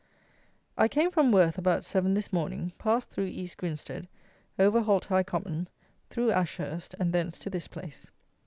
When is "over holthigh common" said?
4.57-5.67